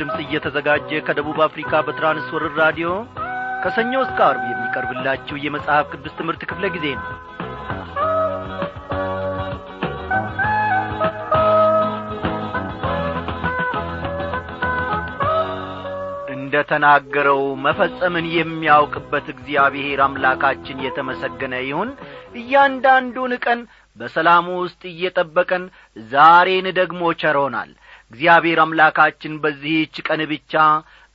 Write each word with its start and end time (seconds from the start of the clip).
ድምፅ 0.00 0.18
እየተዘጋጀ 0.22 1.00
ከደቡብ 1.06 1.38
አፍሪካ 1.46 1.80
በትራንስወርር 1.86 2.52
ራዲዮ 2.60 2.90
ከሰኞ 3.62 3.92
እስከ 4.04 4.18
አርብ 4.28 4.44
የሚቀርብላችሁ 4.48 5.36
የመጽሐፍ 5.42 5.88
ቅዱስ 5.92 6.14
ትምህርት 6.20 6.42
ክፍለ 6.50 6.66
ጊዜ 6.76 6.86
ነው። 6.98 7.08
እንደ 16.34 16.62
ተናገረው 16.70 17.42
መፈጸምን 17.64 18.26
የሚያውቅበት 18.36 19.26
እግዚአብሔር 19.34 20.00
አምላካችን 20.06 20.82
የተመሰገነ 20.84 21.54
ይሁን። 21.66 21.90
እያንዳንዱን 22.34 23.34
ቀን 23.44 23.60
በሰላሙ 23.96 24.48
ውስጥ 24.62 24.82
እየጠበቀን 24.90 25.64
ዛሬን 26.10 26.66
ደግሞ 26.78 27.12
ቸሮናል 27.22 27.70
እግዚአብሔር 28.12 28.58
አምላካችን 28.64 29.34
በዚህች 29.42 29.96
ቀን 30.06 30.20
ብቻ 30.30 30.54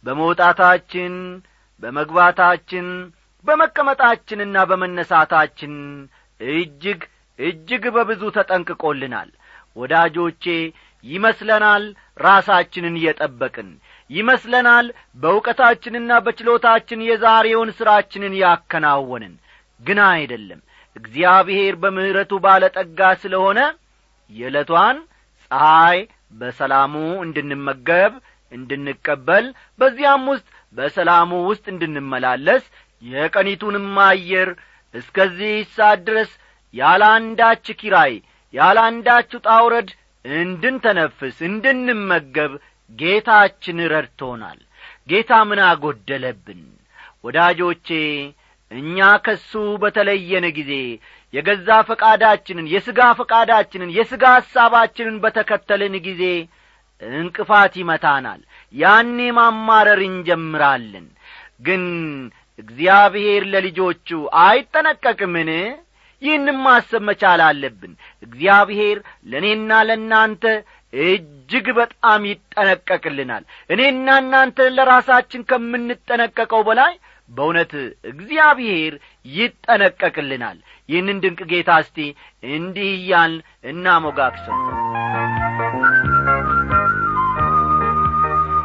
በመውጣታችን 0.05 1.13
በመግባታችን 1.83 2.87
በመቀመጣችንና 3.45 4.57
በመነሳታችን 4.69 5.73
እጅግ 6.39 7.01
እጅግ 7.39 7.83
በብዙ 7.95 8.23
ተጠንቅቆልናል። 8.37 9.29
ወዳጆቼ 9.75 10.45
ይመስለናል 11.03 11.83
ራሳችንን 12.21 12.95
እየጠበቅን 12.99 13.69
ይመስለናል 14.09 14.85
በእውቀታችንና 15.21 16.11
በችሎታችን 16.25 16.99
የዛሬውን 17.07 17.69
ሥራችንን 17.77 18.33
ያከናወንን። 18.41 19.33
ግን 19.81 19.99
አይደለም። 20.09 20.61
እግዚአብሔር 20.95 21.73
በምሕረቱ 21.81 22.33
ባለጠጋ 22.43 22.99
ስለሆነ 23.23 23.59
የዕለቷን 24.31 24.97
ፀሐይ 25.51 25.99
በሰላሙ 26.35 26.93
እንድንመገብ 27.25 28.13
እንድንቀበል 28.51 29.45
በዚያም 29.79 30.23
ውስጥ 30.31 30.47
በሰላሙ 30.75 31.31
ውስጥ 31.49 31.65
እንድንመላለስ 31.73 32.63
የቀኒቱንም 33.01 33.87
አየር 34.05 34.49
እስከዚህ 34.93 35.55
ሰዓት 35.75 35.99
ድረስ 36.07 36.31
ያለ 36.73 37.03
ኪራይ 37.79 38.13
ያለ 38.53 38.79
ጣውረድ 39.45 39.89
እንድንተነፍስ 40.25 41.37
እንድንመገብ 41.49 42.53
ጌታችን 42.91 43.77
ረድቶናል። 43.93 44.59
ጌታ 45.09 45.31
ምን 45.49 45.59
አጐደለብን? 45.67 46.61
ወዳጆቼ 47.25 47.87
እኛ 48.71 48.97
ከሱ 49.25 49.51
በተለየን 49.81 50.45
ጊዜ 50.57 50.71
የገዛ 51.35 51.69
ፈቃዳችንን 51.87 52.67
የሥጋ 52.73 52.99
ፈቃዳችንን 53.19 53.89
የሥጋ 53.95 54.25
ሐሳባችንን 54.35 55.15
በተከተልን 55.23 55.95
ጊዜ 56.07 56.23
እንቅፋት 57.01 57.73
ይመታናል። 57.79 58.41
ያኔ 58.73 59.17
ማማረር 59.37 60.01
እንጀምራለን። 60.05 61.07
ግን 61.65 61.83
እግዚአብሔር 62.59 63.43
ለልጆቹ 63.53 64.07
አይጠነቀቅምን? 64.45 65.49
ይህንም 66.21 66.57
ማሰብ 66.65 67.01
መቻል 67.07 67.41
አለብን። 67.45 67.93
እግዚአብሔር 68.23 68.97
ለእኔና 69.25 69.71
ለእናንተ 69.87 70.43
እጅግ 70.93 71.67
በጣም 71.79 72.21
ይጠነቀቅልናል። 72.29 73.43
እኔና 73.69 74.07
እናንተ 74.21 74.67
ለራሳችን 74.75 75.41
ከምንጠነቀቀው 75.49 76.61
በላይ 76.67 76.93
በእውነት 77.29 77.71
እግዚአብሔር 78.11 78.93
ይጠነቀቅልናል። 79.35 80.57
ይህንን 80.89 81.21
ድንቅ 81.23 81.41
ጌታ 81.51 81.79
እስቲ 81.83 81.97
እንዲህ 82.51 82.89
እያል 82.97 83.33
እናሞጋግሰው። 83.65 84.57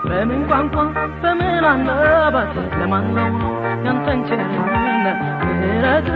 በምን 0.06 0.40
ቋንቋ 0.50 0.76
በምን 1.22 1.64
አንደበት 1.70 2.50
ለማነው 2.80 3.28
ነው 3.34 3.52
ያንተን 3.84 4.20
ቸርነት 4.28 5.18
ምሕረት 5.42 6.08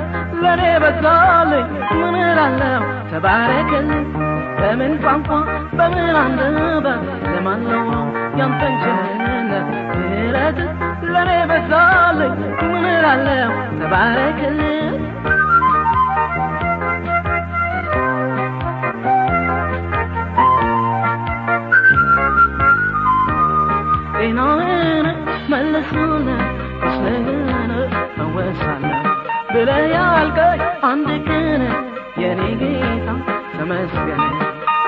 ለእኔ 0.43 0.63
በዛልኝ? 0.83 1.69
ምን 2.03 2.17
እላለሁ? 2.25 2.83
ተባረክልኝ። 3.11 4.07
በምን 4.59 4.93
ቋንቋ 5.05 5.31
በምን 5.79 6.17
አንደበት 6.23 7.03
ለማነው 7.27 7.85
ነው 7.93 8.05
ያንተን 8.39 8.75
ቸርነት 8.83 9.69
ምሕረት 9.93 10.59
ለእኔ 11.15 11.31
በዛልኝ 11.51 12.35
ምን 12.73 12.87
እላለሁ 12.93 13.51
ተባረክልኝ 13.81 14.95
ጤናህን 24.17 25.07
መልሱን 25.51 26.27
ቁስልህን 26.83 27.73
ፈወሳለሁ 28.17 29.01
ብለህ 29.53 29.83
ያልከኝ 29.95 30.61
አንድ 30.91 31.11
ቀን 31.27 31.63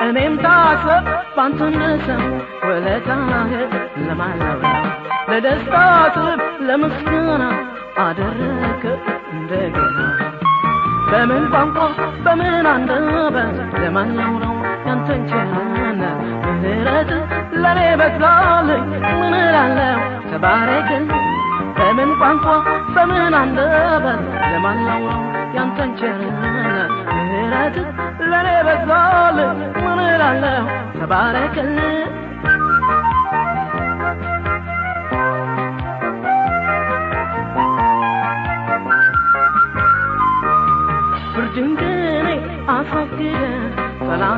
እኔም 0.07 0.35
ታስብ 0.43 1.05
ባንተ 1.37 1.61
እንድሰም 1.69 2.23
ውለታህ 2.67 3.53
ለማላው 4.07 4.61
ለደስታ 5.31 5.75
ስብ 6.17 6.41
ለምስጋና 6.69 7.45
አደረክ 8.05 8.83
እንደገና። 9.33 9.99
በምን 11.11 11.45
ቋንቋ 11.53 11.79
በምን 12.25 12.67
አንደበት 12.73 13.53
ለማነው 13.83 14.33
ነው 14.43 14.55
ያንተን 14.89 15.21
ቸርነት 15.31 16.21
ምሕረት 16.57 17.11
ለእኔ 17.63 17.81
በዛልኝ 18.01 18.87
ምን 19.21 19.35
እላለሁ? 19.41 19.99
ተባረክልኝ 20.31 21.23
በምን 21.79 22.11
ቋንቋ 22.21 22.47
በምን 22.97 23.35
አንደበት 23.41 24.23
ለማነው 24.53 25.01
ነው 25.07 25.23
ያንተን 25.57 25.93
ቸርነት 26.01 26.93
ምሕረት 27.11 27.77
ለእኔ 28.31 28.49
በዛልኝ 28.69 29.55
ምን 29.87 30.01
እላለሁ? 30.09 30.67
ተባረክልኝ 30.99 31.97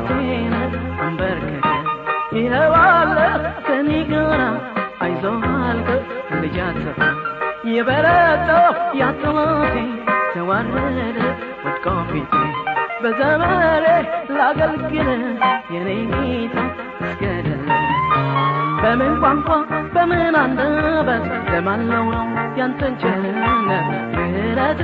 ጠላቴን 0.01 0.53
አንበርክከ 1.03 1.65
ይኸዋለ 2.35 3.17
ከኔ 3.65 3.89
ጋራ 4.09 4.41
አይዞህ 5.01 5.43
አልከ 5.61 5.89
አትፍራ 6.65 7.07
የበረታው 7.69 8.67
ያጠማቴ 8.99 9.75
ተዋረደ 10.33 11.17
ወድቆ 11.65 11.85
ፊቴ። 12.11 12.31
በዘመሬ 13.03 13.85
ላገልግል 14.37 15.09
የኔ 15.73 15.89
ጌታ 16.13 16.55
እስገደል 17.01 17.65
በምን 18.81 19.13
ቋንቋ 19.23 19.49
በምን 19.95 20.37
አንደበት 20.43 21.25
ለማለው 21.51 22.05
ነው 22.13 22.25
ያንተን 22.59 22.95
ቸርነት? 23.01 23.89
ምሕረት 24.15 24.79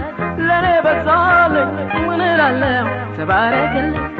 ለእኔ 0.47 0.67
በዛልኝ 0.85 1.71
ምን 2.07 2.23
እላለሁ? 2.27 2.87
ተባረክልኝ 3.17 4.14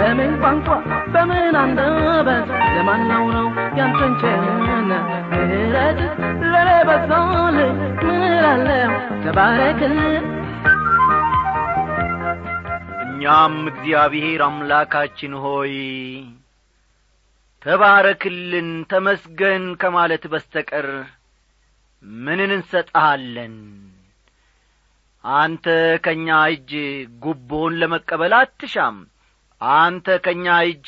በምን 0.00 0.32
ቋንቋ 0.42 0.68
በምን 1.14 1.54
አንደበት 1.60 2.46
ለማነው 2.74 3.24
ነው 3.34 3.46
ያንተን 3.78 4.12
ቸርነት 4.20 4.90
ምሕረት 5.32 5.98
ለእኔ 6.52 6.70
በዛልኝ 6.88 7.72
ምን 8.00 8.22
እላለሁ 8.30 8.92
ተባረክልኝ 9.24 10.24
እኛም 13.04 13.56
እግዚአብሔር 13.72 14.42
አምላካችን 14.46 15.34
ሆይ 15.44 15.74
ተባረክልን 17.62 18.70
ተመስገን 18.90 19.64
ከማለት 19.80 20.24
በስተቀር 20.32 20.88
ምንን 22.24 22.50
እንሰጠሃለን 22.54 23.56
አንተ 25.24 25.64
ከእኛ 26.04 26.28
እጅ 26.52 26.70
ጉቦን 27.24 27.72
ለመቀበል 27.80 28.34
አትሻም 28.38 28.96
አንተ 29.60 30.06
ከእኛ 30.24 30.46
እጅ 30.68 30.86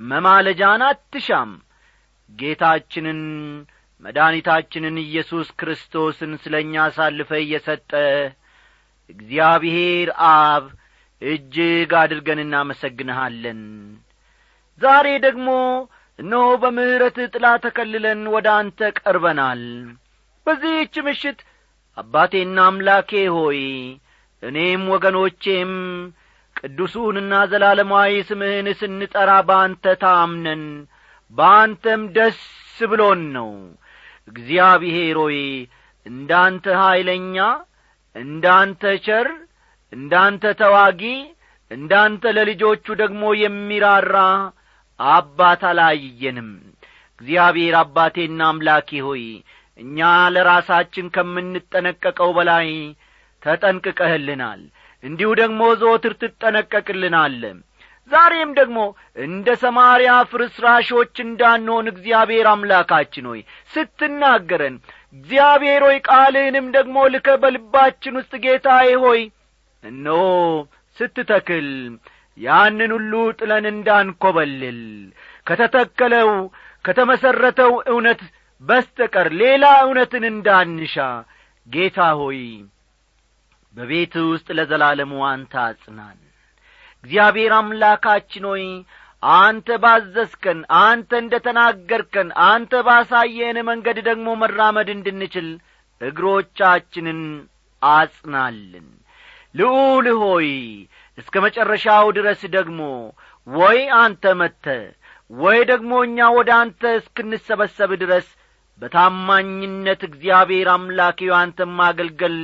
መማለጃን 0.00 0.82
አትሻም። 0.88 1.50
ጌታችንን 2.30 3.20
መድኃኒታችንን 4.02 4.96
ኢየሱስ 5.04 5.48
ክርስቶስን 5.60 6.32
ስለ 6.42 6.54
እኛ 6.64 6.74
አሳልፈ 6.86 7.30
እየሰጠ 7.42 7.90
እግዚአብሔር 9.10 10.08
አብ 10.30 10.64
እጅግ 11.22 11.90
አድርገን 12.00 12.40
እናመሰግንሃለን። 12.44 13.60
ዛሬ 14.80 15.06
ደግሞ 15.26 15.48
እነሆ 16.18 16.46
በምሕረት 16.62 17.16
ጥላ 17.32 17.46
ተከልለን 17.64 18.20
ወደ 18.34 18.48
አንተ 18.58 18.90
ቀርበናል። 18.98 19.62
በዚህች 20.46 20.94
ምሽት 21.06 21.38
አባቴና 21.96 22.58
አምላኬ 22.68 23.10
ሆይ 23.36 23.60
እኔም 24.42 24.82
ወገኖቼም 24.94 25.72
ቅዱሱንና 26.64 27.32
ዘላለማዊ 27.50 28.12
ስምህን 28.28 28.68
ስንጠራ 28.78 29.30
በአንተ 29.48 29.94
ታምነን 30.02 30.62
በአንተም 31.32 32.02
ደስ 32.16 32.38
ብሎን 32.84 33.22
ነው። 33.34 33.50
እግዚአብሔር 34.28 35.16
ሆይ 35.22 35.40
እንዳንተ 36.06 36.66
ኀይለኛ 36.80 37.36
እንዳንተ 38.16 38.82
ቸር 39.06 39.28
እንዳንተ 39.92 40.44
ተዋጊ 40.60 41.02
እንዳንተ 41.70 42.32
ለልጆቹ 42.36 42.86
ደግሞ 43.02 43.22
የሚራራ 43.42 44.16
አባት 45.00 45.62
አላየንም። 45.70 46.50
እግዚአብሔር 47.18 47.74
አባቴና 47.80 48.40
አምላኬ 48.50 49.00
ሆይ 49.06 49.24
እኛ 49.78 49.98
ለራሳችን 50.34 51.06
ከምንጠነቀቀው 51.14 52.30
በላይ 52.36 52.68
ተጠንቅቀህልናል 53.42 54.60
እንዲሁ 55.04 55.30
ደግሞ 55.40 55.62
ዘወትር 55.80 56.12
ትጠነቀቅልናለ። 56.20 57.42
ዛሬም 58.10 58.50
ደግሞ 58.58 58.78
እንደ 59.26 59.48
ሰማርያ 59.62 60.10
ፍርስራሾች 60.30 61.14
እንዳንሆን 61.24 61.86
እግዚአብሔር 61.92 62.46
አምላካችን 62.50 63.28
ሆይ 63.30 63.40
ስትናገረን 63.74 64.74
እግዚአብሔር 65.14 65.82
ሆይ 65.86 65.98
ቃልህንም 66.08 66.66
ደግሞ 66.76 66.96
ልከ 67.14 67.36
በልባችን 67.42 68.18
ውስጥ 68.20 68.34
ጌታዬ 68.44 68.90
ሆይ 69.04 69.22
እነሆ 69.84 70.20
ስትተክል 70.96 71.68
ያንን 72.38 72.92
ሁሉ 72.96 73.12
ጥለን 73.38 73.66
እንዳንኰበልል 73.72 74.80
ከተተከለው 75.46 76.30
ከተመሠረተው 76.84 77.72
እውነት 77.92 78.22
በስተቀር 78.62 79.28
ሌላ 79.40 79.64
እውነትን 79.84 80.24
እንዳንሻ 80.30 80.94
ጌታ 81.68 81.98
ሆይ 82.20 82.40
በቤት 83.74 84.14
ውስጥ 84.26 84.48
ለዘላለሙ 84.58 85.12
አንተ 85.30 85.52
አጽናን። 85.64 86.18
እግዚአብሔር 87.04 87.52
አምላካችን 87.56 88.44
ሆይ 88.50 88.64
አንተ 89.22 89.76
ባዘዝከን 89.82 90.58
አንተ 90.80 91.10
እንደ 91.22 91.34
ተናገርከን 91.46 92.28
አንተ 92.46 92.82
ባሳየን 92.86 93.58
መንገድ 93.68 93.98
ደግሞ 94.08 94.28
መራመድ 94.42 94.88
እንድንችል 94.94 95.48
እግሮቻችንን 96.00 97.20
አጽናልን። 97.82 98.86
ልዑል 99.54 100.06
ሆይ 100.22 100.50
እስከ 101.18 101.34
መጨረሻው 101.44 102.06
ድረስ 102.16 102.40
ደግሞ 102.56 102.80
ወይ 103.46 103.80
አንተ 104.00 104.24
መተ 104.40 104.64
ወይ 105.30 105.58
ደግሞ 105.70 105.92
እኛ 106.06 106.28
ወደ 106.38 106.50
አንተ 106.60 106.82
እስክንሰበሰብ 106.98 107.90
ድረስ 108.02 108.26
በታማኝነት 108.82 110.00
እግዚአብሔር 110.08 110.68
አምላኬው 110.72 111.34
አንተን 111.40 111.70
ማገልገል 111.78 112.38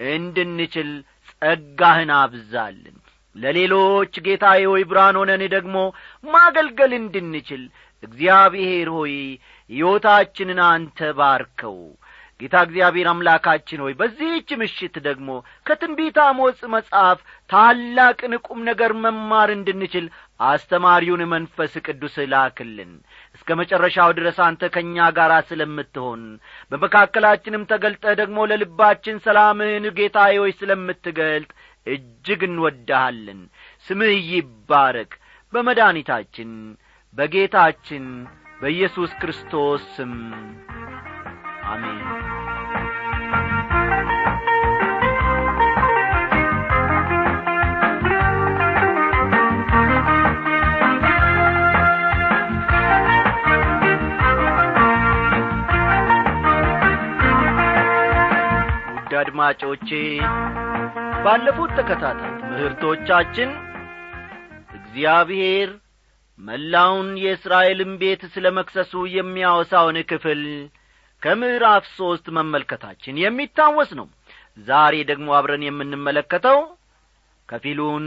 እንድንችል 0.00 0.90
ጸጋህን 1.32 2.10
አብዛልን። 2.18 2.96
ለሌሎች 3.36 4.14
ጌታዬ 4.26 4.62
ሆይ 4.70 4.82
ብርሃን 4.90 5.16
ሆነን 5.20 5.42
ደግሞ 5.54 5.76
ማገልገል 6.24 6.92
እንድንችል 6.98 7.62
እግዚአብሔር 8.02 8.88
ሆይ 8.96 9.14
ሕይወታችንን 9.70 10.60
አንተ 10.66 11.08
ባርከው። 11.18 11.78
ጌታ 12.40 12.56
እግዚአብሔር 12.64 13.06
አምላካችን 13.10 13.82
ሆይ 13.84 13.92
በዚህች 14.00 14.48
ምሽት 14.60 14.96
ደግሞ 15.06 15.28
ከትንቢት 15.66 16.16
አሞጽ 16.24 16.58
መጽሐፍ 16.74 17.18
ታላቅን 17.50 18.34
ቁም 18.46 18.58
ነገር 18.68 18.92
መማር 19.04 19.50
እንድንችል 19.54 20.06
አስተማሪውን 20.46 21.22
መንፈስ 21.30 21.74
ቅዱስ 21.86 22.16
ላክልን 22.32 22.92
እስከ 23.46 23.56
መጨረሻው 23.60 24.10
ድረስ 24.16 24.38
አንተ 24.44 24.62
ከእኛ 24.74 24.96
ጋር 25.16 25.32
ስለምትሆን 25.50 26.22
በመካከላችንም 26.72 27.66
ተገልጠ 27.72 28.04
ደግሞ 28.20 28.46
ለልባችን 28.50 29.20
ሰላምህን 29.26 29.84
ጌታዬ 29.98 30.38
ስለምትገልጥ 30.58 31.50
እጅግ 31.86 32.42
እንወዳሃለን 32.48 33.40
ስምህ 33.86 34.18
ይባረክ 34.32 35.12
በመድኒታችን 35.52 36.50
በጌታችን 37.14 38.06
በኢየሱስ 38.62 39.12
ክርስቶስ 39.20 39.84
ስም። 39.94 40.14
አሜን 41.70 42.05
አድማጮቼ 59.18 59.88
ባለፉት 61.24 61.70
ተከታታይ 61.78 62.32
ትምህርቶቻችን 62.42 63.50
እግዚአብሔር 64.78 65.70
መላውን 66.40 67.08
የእስራኤልን 67.22 67.92
ቤት 68.00 68.22
ስለ 68.34 68.46
መክሰሱ 68.56 68.92
የሚያወሳውን 69.14 69.98
ክፍል 70.10 70.42
ከምዕራፍ 71.22 71.84
ሦስት 71.98 72.26
መመልከታችን 72.38 73.20
የሚታወስ 73.22 73.90
ነው። 74.00 74.06
ዛሬ 74.66 74.94
ደግሞ 75.10 75.28
አብረን 75.38 75.62
የምንመለከተው 75.66 76.58
ከፊሉን 77.48 78.06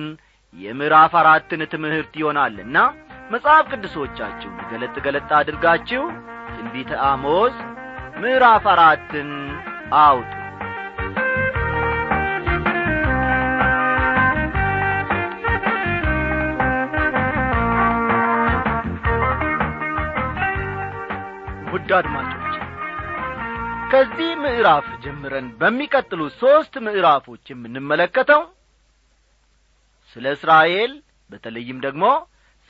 የምዕራፍ 0.56 1.14
አራትን 1.20 1.62
ትምህርት 1.74 2.14
ይሆናልና 2.22 2.78
መጽሐፍ 3.32 3.66
ቅዱሶቻችሁን 3.72 4.58
ገለጥ 4.72 4.96
ገለጥ 5.06 5.30
አድርጋችሁ 5.40 6.04
ትንቢተ 6.50 6.92
አሞዝ 7.10 7.56
ምዕራፍ 8.22 8.66
አራትን 8.74 9.30
አውጡ 10.02 10.32
ውድ 21.90 21.98
አድማጮች 21.98 22.56
ከዚህ 23.92 24.32
ምዕራፍ 24.42 24.88
ጀምረን 25.04 25.46
በሚቀጥሉ 25.60 26.22
ሦስት 26.42 26.74
ምዕራፎች 26.86 27.46
የምንመለከተው 27.52 28.42
ስለ 30.12 30.26
እስራኤል 30.36 30.92
በተለይም 31.32 31.80
ደግሞ 31.86 32.04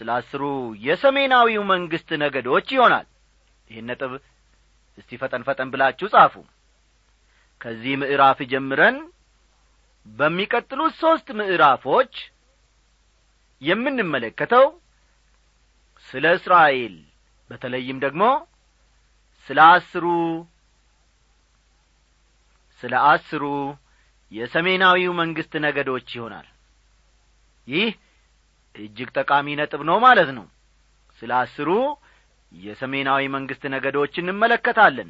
ስለ 0.01 0.09
አስሩ 0.15 0.43
የሰሜናዊው 0.85 1.63
መንግሥት 1.71 2.11
ነገዶች 2.23 2.67
ይሆናል። 2.75 3.07
ይህን 3.67 3.87
ነጥብ 3.89 4.13
እስቲ 4.97 5.19
ፈጠን 5.21 5.43
ፈጠን 5.47 5.71
ብላችሁ 5.73 6.09
ጻፉ። 6.13 6.35
ከዚህ 7.61 7.95
ምዕራፍ 8.03 8.41
ጀምረን 8.53 8.99
በሚቀጥሉት 10.05 10.95
ሦስት 11.01 11.29
ምዕራፎች 11.39 12.13
የምንመለከተው 13.61 14.65
ስለ 16.05 16.25
እስራኤል 16.37 16.95
በተለይም 17.49 17.99
ደግሞ 18.05 18.23
ስለ 19.49 19.59
አስሩ 19.69 20.05
ስለ 22.83 22.93
አስሩ 23.07 23.43
የሰሜናዊው 24.31 25.13
መንግሥት 25.19 25.53
ነገዶች 25.65 26.07
ይሆናል። 26.17 26.47
ይህ 27.67 27.89
እጅግ 28.75 29.09
ጠቃሚ 29.17 29.47
ነጥብ 29.59 29.81
ነው 29.89 29.97
ማለት 30.05 30.29
ነው። 30.37 30.45
ስለ 31.21 31.31
አስሩ 31.39 31.69
የሰሜናዊ 32.51 33.23
መንግሥት 33.35 33.63
ነገዶች 33.75 34.13
እንመለከታለን። 34.21 35.09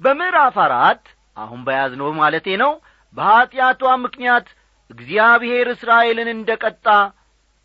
በምዕራፍ 0.00 0.56
አራት 0.64 1.02
አሁን 1.36 1.60
በያዝነው 1.66 2.10
ማለቴ 2.20 2.48
ነው 2.62 2.72
በኀጢአቷ 3.14 3.82
ምክንያት 4.04 4.46
እግዚአብሔር 4.90 5.66
እስራኤልን 5.74 6.28
እንደ 6.34 6.50
ቀጣ 6.64 6.86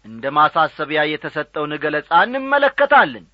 እንደ 0.06 0.26
ማሳሰቢያ 0.38 1.02
የተሰጠውን 1.12 1.72
ገለጻ 1.84 2.12
እንመለከታለን። 2.26 3.26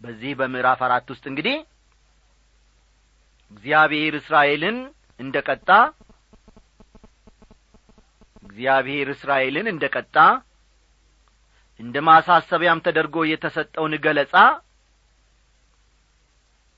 በዚህ 0.00 0.32
በምዕራፍ 0.40 0.80
አራት 0.86 1.06
ውስጥ 1.12 1.24
እንግዲህ 1.30 1.56
እግዚአብሔር 3.54 4.14
እስራኤልን 4.20 4.76
እንደ 5.20 5.36
ቀጣ 5.48 5.68
እግዚአብሔር 8.46 9.08
እስራኤልን 9.14 9.66
እንደ 9.72 9.84
ቀጣ 9.96 10.16
እንደ 11.80 11.96
ማሳሰቢያም 12.08 12.82
ተደርጎ 12.86 13.16
የተሰጠውን 13.30 13.94
ገለጻ 14.04 14.34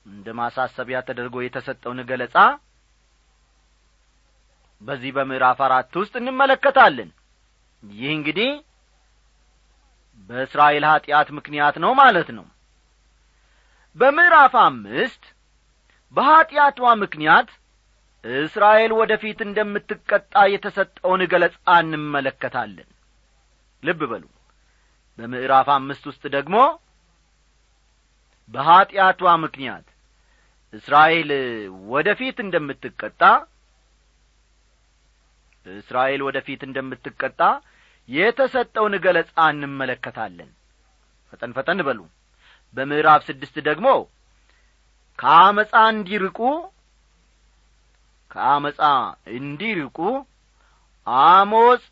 እንደ 0.05 0.27
ማሳሰቢያ 0.39 0.97
ተደርጎ 1.07 1.37
የተሰጠውን 1.43 1.99
ገለጻ 2.09 2.35
በዚህ 4.81 5.11
በምዕራፍ 5.15 5.59
አራት 5.65 5.93
ውስጥ 6.01 6.13
እንመለከታለን። 6.21 7.09
ይህ 7.83 8.11
እንግዲህ 8.17 8.51
በእስራኤል 10.29 10.85
ኀጢአት 10.89 11.27
ምክንያት 11.37 11.75
ነው 11.83 11.91
ማለት 11.99 12.29
ነው። 12.37 12.45
በምዕራፍ 13.95 14.53
አምስት 14.63 15.23
በኀጢአቷ 16.15 16.89
ምክንያት 17.01 17.49
እስራኤል 18.23 18.91
ወደ 18.99 19.13
ፊት 19.21 19.39
እንደምትቀጣ 19.45 20.33
የተሰጠውን 20.53 21.21
ገለጻ 21.33 21.55
እንመለከታለን። 21.79 22.89
ልብ 23.83 24.01
በሉ። 24.11 24.23
በምዕራፍ 25.19 25.67
አምስት 25.75 26.03
ውስጥ 26.09 26.23
ደግሞ 26.35 26.57
በኀጢአቷ 28.49 29.31
ምክንያት 29.45 29.85
እስራኤል 30.73 31.29
ወደ 31.91 32.09
ፊት 32.19 32.37
እንደምትቀጣ 32.45 33.21
እስራኤል 35.65 36.21
ወደ 36.27 36.37
እንደምትቀጣ 36.63 37.41
የተሰጠውን 38.09 38.93
ገለጻ 39.05 39.33
እንመለከታለን። 39.53 40.51
ፈጠን 41.33 41.51
ፈጠን 41.57 41.79
በሉ። 41.87 41.99
በምዕራፍ 42.75 43.21
ስድስት 43.29 43.55
ደግሞ 43.69 43.87
ከአመፃ 45.19 45.73
እንዲርቁ 45.93 46.39
ከአመፃ 48.31 48.79
እንዲርቁ 49.37 49.97
አሞጽ 51.07 51.83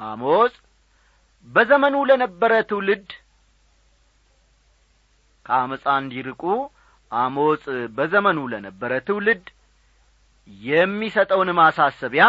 አሞጽ 0.00 0.54
በዘመኑ 1.48 1.96
ለነበረ 2.10 2.52
ትውልድ 2.70 3.08
ከአመፃ 5.46 5.84
እንዲርቁ 6.02 6.42
አሞጽ 7.12 7.64
በዘመኑ 7.96 8.38
ለነበረ 8.52 8.92
ትውልድ 9.08 9.44
የሚሰጠውን 10.68 11.50
ማሳሰቢያ 11.60 12.24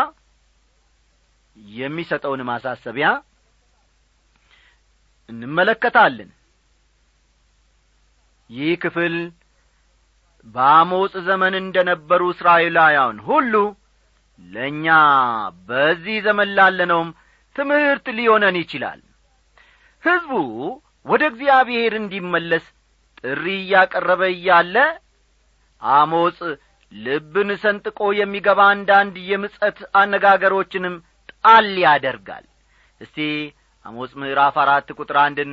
የሚሰጠውን 1.75 2.41
ማሳሰቢያ 2.49 3.07
እንመለከታለን 5.29 6.29
ይህ 8.49 8.71
ክፍል 8.83 9.15
በአሞጽ 10.47 11.13
ዘመን 11.27 11.53
እንደ 11.61 11.77
ነበሩ 11.89 12.21
እስራኤላውያን 12.33 13.17
ሁሉ 13.27 13.53
ለእኛ 14.39 14.85
በዚህ 15.69 16.17
ዘመን 16.27 16.49
ላለነውም 16.57 17.09
ትምህርት 17.55 18.05
ሊሆነን 18.17 18.55
ይችላል። 18.61 18.99
ሕዝቡ 20.03 20.31
ወደ 21.05 21.23
እግዚአብሔር 21.31 21.93
እንዲመለስ 21.99 22.65
ጥሪ 23.21 23.45
እያቀረበ 23.57 24.21
እያለ 24.33 24.75
አሞጽ 25.81 26.39
ልብን 26.91 27.49
ሰንጥቆ 27.63 27.99
የሚገባ 28.19 28.59
አንዳንድ 28.73 29.15
የምጸት 29.29 29.79
አነጋገሮችንም 30.01 30.95
ጣል 31.33 31.67
ያደርጋል። 31.85 32.45
እስቲ 33.01 33.17
አሞጽ 33.85 34.11
ምዕራፍ 34.21 34.55
አራት 34.63 34.87
ቁጥር 34.97 35.17
አንድን 35.25 35.51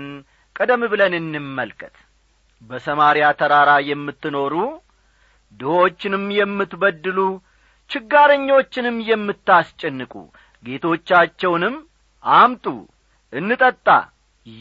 ቀደም 0.56 0.82
ብለን 0.92 1.14
እንመልከት 1.18 1.96
በሰማርያ 2.70 3.26
ተራራ 3.40 3.70
የምትኖሩ 3.88 4.54
ድሆችንም 5.60 6.24
የምትበድሉ 6.38 7.18
ችጋረኞችንም 7.90 8.96
የምታስጨንቁ 9.08 10.12
ጌቶቻቸውንም 10.64 11.74
አምጡ 12.24 12.66
እንጠጣ 13.32 13.88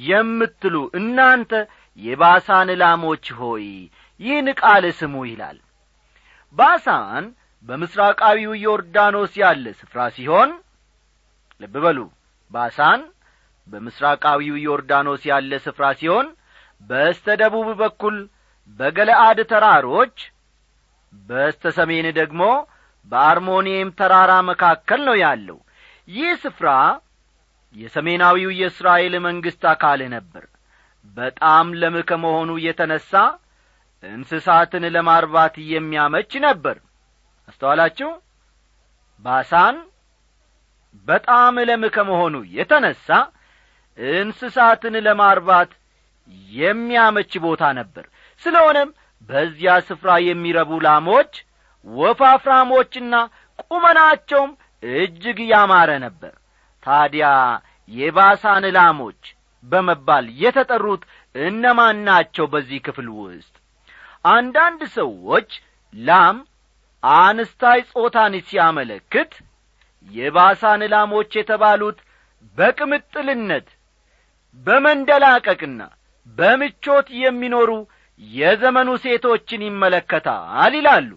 የምትሉ 0.06 0.76
እናንተ 1.00 1.52
የባሳን 2.00 2.70
ላሞች 2.82 3.26
ሆይ 3.40 3.66
ይህን 4.20 4.48
ቃል 4.62 4.86
ስሙ 5.00 5.16
ይላል። 5.30 5.58
ባሳን 6.56 7.26
በምስራቃዊው 7.68 8.54
ዮርዳኖስ 8.64 9.34
ያለ 9.42 9.66
ስፍራ 9.80 10.00
ሲሆን 10.16 10.50
ልብ 11.62 11.76
በሉ 11.84 12.00
ባሳን 12.52 13.02
በምስራቃዊው 13.68 14.56
ዮርዳኖስ 14.66 15.22
ያለ 15.32 15.52
ስፍራ 15.66 15.86
ሲሆን 16.00 16.28
በስተ 16.90 17.36
ደቡብ 17.42 17.68
በኩል 17.82 18.16
በገለአድ 18.80 19.40
ተራሮች 19.52 20.16
በስተ 21.14 21.72
ሰሜን 21.78 22.08
ደግሞ 22.20 22.44
በአርሞኒየም 23.12 23.90
ተራራ 24.00 24.32
መካከል 24.50 25.02
ነው 25.08 25.16
ያለው። 25.24 25.58
ይህ 26.08 26.32
ስፍራ 26.44 26.70
የሰሜናዊው 27.76 28.52
የእስራኤል 28.56 29.14
መንግሥት 29.26 29.64
አካል 29.72 30.02
ነበር። 30.16 30.44
በጣም 31.18 31.68
ለም 31.82 31.96
ከመሆኑ 32.10 32.52
የተነሣ 32.66 33.12
እንስሳትን 34.04 34.84
ለማርባት 34.96 35.56
የሚያመች 35.72 36.32
ነበር። 36.46 36.78
አስተዋላችሁ? 37.48 38.10
ባሳን 39.26 39.76
በጣም 41.08 41.56
ለም 41.70 41.84
ከመሆኑ 41.96 42.36
የተነሣ 42.58 43.08
እንስሳትን 44.18 44.96
ለማርባት 45.06 45.72
የሚያመች 46.54 47.32
ቦታ 47.46 47.64
ነበር። 47.80 48.06
ስለሆነም 48.42 48.90
በዚያ 49.30 49.74
ስፍራ 49.88 50.10
የሚረቡ 50.28 50.72
ላሞች 50.86 51.34
ወፋፍራሞችና 51.86 53.16
ቁመናቸውም 53.66 54.52
እጅግ 54.84 55.40
ያማረ 55.52 55.90
ነበር። 56.06 56.34
ታዲያ 56.84 57.28
የባሳን 57.90 58.66
ላሞች 58.78 59.22
በመባል 59.64 60.26
የተጠሩት 60.44 61.04
እነማን 61.36 61.98
ናቸው? 62.08 62.46
በዚህ 62.54 62.80
ክፍል 62.88 63.08
ውስጥ 63.20 63.54
አንዳንድ 64.30 64.82
ሰዎች 64.98 65.50
ላም 65.94 66.38
አንስታይ 67.04 67.80
ጾታን 67.94 68.34
ሲያመለክት 68.50 69.32
የባሳን 70.10 70.82
ላሞች 70.94 71.32
የተባሉት 71.40 71.98
በቅምጥልነት 72.58 73.68
በመንደላቀቅና 74.68 75.82
በምቾት 76.28 77.08
የሚኖሩ 77.22 77.72
የዘመኑ 78.22 78.90
ሴቶችን 79.04 79.62
ይመለከታል 79.68 80.74
ይላሉ። 80.78 81.10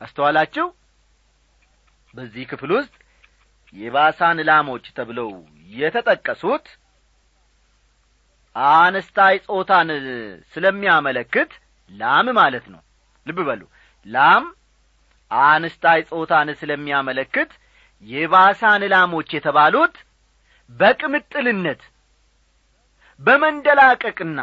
አስተዋላችሁ? 0.00 0.66
በዚህ 2.14 2.44
ክፍል 2.50 2.70
ውስጥ 2.76 2.94
የባሳን 3.74 4.38
ላሞች 4.48 4.84
ተብለው 4.96 5.28
የተጠቀሱት 5.70 6.66
አነስታይ 8.56 9.36
ጾታን 9.46 9.90
ስለሚያመለክት 10.54 11.52
ላም 11.92 12.26
ማለት 12.38 12.66
ነው። 12.72 12.80
ልብ 13.26 13.38
በሉ። 13.48 13.62
ላም 14.06 14.44
አንስታይ 15.30 16.00
ጾታን 16.10 16.48
ስለሚያመለክት 16.60 17.50
የባሳን 18.02 18.82
ላሞች 18.92 19.28
የተባሉት 19.34 19.94
በቅምጥልነት 20.70 21.82
በመንደላቀቅና 23.22 24.40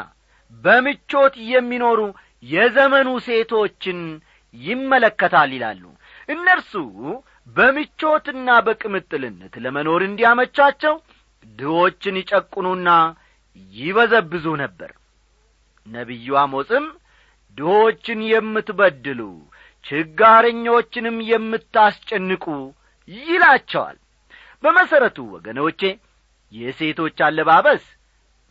በምቾት 0.64 1.34
የሚኖሩ 1.50 2.00
የዘመኑ 2.44 3.10
ሴቶችን 3.26 4.00
ይመለከታል 4.56 5.50
ይላሉ። 5.56 5.84
እነርሱ 6.30 6.72
በምቾትና 7.48 8.50
በቅምጥልነት 8.66 9.54
ለመኖር 9.64 10.02
እንዲያመቻቸው 10.08 10.96
ድዎችን 11.60 12.16
ይጨቁኑና 12.22 12.90
ይበዘብዙ 13.74 14.48
ነበር። 14.64 14.92
ነቢዩ 15.86 16.36
አሞጽም 16.42 16.86
ድሆችን 17.58 18.20
የምትበድሉ 18.32 19.22
ችጋረኞችንም 19.86 21.18
የምታስጨንቁ 21.30 22.46
ይላቸዋል። 23.28 23.98
በመሠረቱ 24.64 25.18
ወገኖቼ 25.36 25.82
የሴቶች 26.54 27.18
አለባበስ 27.28 27.86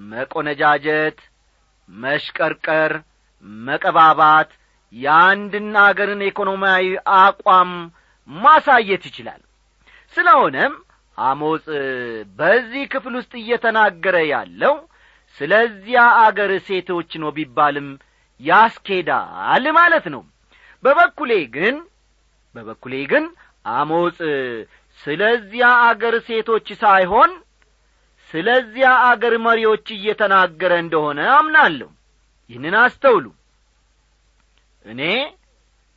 መቆነጃጀት 0.00 1.18
መሽቀርቀር 1.88 2.92
መቀባባት 3.64 4.50
የአንድን 4.92 5.70
አገርን 5.84 6.22
ኢኮኖሚያዊ 6.28 6.86
አቋም 7.18 7.70
ማሳየት 8.28 9.02
ይችላል። 9.08 9.40
ስለሆነም 10.14 10.74
አሞጽ 11.18 11.66
በዚህ 12.38 12.84
ክፍል 12.92 13.14
ውስጥ 13.20 13.32
እየተናገረ 13.40 14.16
ያለው 14.32 14.74
ስለዚያ 15.40 16.00
አገር 16.24 16.52
ሴቶች 16.68 17.10
ነው 17.22 17.30
ቢባልም 17.36 17.88
ያስኬዳል 18.40 19.64
ማለት 19.78 20.06
ነው። 20.14 20.22
በበኩሌ 20.84 21.32
ግን 21.56 21.76
በበኩሌ 22.54 22.94
ግን 23.12 23.24
አሞጽ 23.72 24.18
ስለዚያ 25.00 25.66
አገር 25.88 26.14
ሴቶች 26.28 26.68
ሳይሆን 26.82 27.30
ስለዚያ 28.34 28.88
አገር 29.08 29.34
መሪዎች 29.44 29.86
እየተናገረ 29.96 30.72
እንደሆነ 30.82 31.20
አምናለሁ። 31.36 31.88
ይህንን 32.50 32.74
አስተውሉ። 32.82 33.26
እኔ 34.84 35.02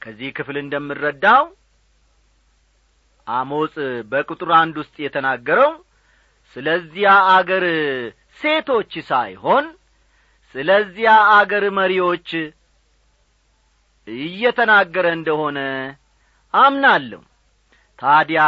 ከዚህ 0.02 0.30
ክፍል 0.38 0.58
እንደምረዳው 0.62 1.44
አሞጽ 3.28 3.76
በቁጥር 4.12 4.50
አንድ 4.60 4.76
ውስጥ 4.82 4.96
የተናገረው 5.04 5.72
ስለዚያ 6.56 7.10
አገር 7.34 7.66
ሴቶች 8.40 8.94
ሳይሆን 9.10 9.66
ስለዚያ 10.56 11.10
አገር 11.36 11.66
መሪዎች 11.78 12.30
እየተናገረ 14.08 15.08
እንደሆነ 15.18 15.60
አምናለሁ። 16.54 17.22
ታዲያ 18.00 18.42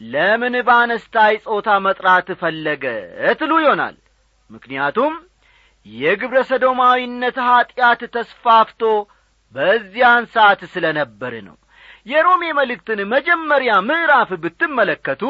ለምን 0.00 0.54
ባነስታይ 0.66 1.34
ጾታ 1.46 1.68
መጥራት 1.84 2.28
ፈለገ? 2.40 2.84
ትሉ 3.38 3.52
ይሆናል። 3.62 3.96
ምክንያቱም 4.50 5.12
የግብረ 5.86 6.38
ሰዶማዊነት 6.50 7.36
ኀጢአት 7.48 8.00
ተስፋፍቶ 8.14 8.82
በዚያን 9.54 10.24
ሰዓት 10.34 10.60
ስለ 10.72 10.84
ነበር 10.98 11.34
ነው። 11.46 11.56
የሮሜ 12.06 12.42
መልእክትን 12.58 13.00
መጀመሪያ 13.12 13.72
ምዕራፍ 13.88 14.30
ብትመለከቱ 14.42 15.22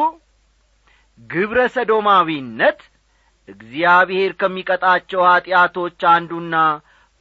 ግብረ 1.19 1.59
ሰዶማዊነት 1.75 2.79
እግዚአብሔር 3.47 4.31
ከሚቀጣቸው 4.39 5.21
ኀጢአቶች 5.27 6.01
አንዱና 6.11 6.55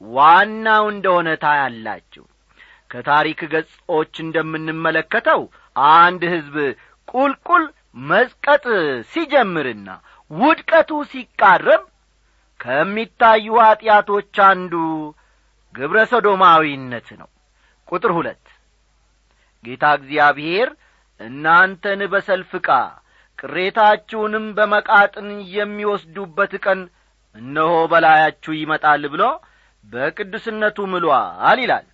ዋናው 0.01 0.85
እንደሆነ 0.93 1.29
ታያላችሁ። 1.45 2.25
ከታሪክ 2.91 3.41
ገጾች 3.53 4.15
እንደምንመለከተው 4.25 5.41
አንድ 5.95 6.23
ሕዝብ 6.35 6.57
ቁልቁል 7.09 7.65
መዝቀጥ 8.07 8.65
ሲጀምርና 9.13 9.89
ውድቀቱ 10.31 10.91
ሲቃረብ 11.13 11.83
ከሚታዩ 12.61 13.47
ኀጢአቶች 13.63 14.37
አንዱ 14.49 14.73
ግብረ 15.75 15.99
ሰዶማዊነት 16.13 17.09
ነው። 17.21 17.29
ቁጥር 17.89 18.13
ሁለት 18.19 18.45
ጌታ 19.65 19.85
እግዚአብሔር 19.99 20.69
እናንተን 21.21 22.01
በሰልፍ 22.13 22.51
ዕቃ 22.59 22.69
ቅሬታችሁንም 23.39 24.47
በመቃጥን 24.57 25.29
የሚወስዱበት 25.57 26.53
ቀን 26.65 26.81
እነሆ 27.37 27.73
በላያችሁ 27.93 28.53
ይመጣል 28.59 29.03
ብሎ 29.15 29.23
በቅዱስነቱ 29.85 30.87
ምሏል 30.93 31.59
ይላል 31.65 31.87